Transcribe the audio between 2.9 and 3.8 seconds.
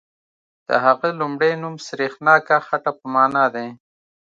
په معنا دی.